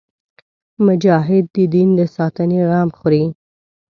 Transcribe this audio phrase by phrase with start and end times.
[0.85, 3.25] مجاهد د دین د ساتنې غم خوري.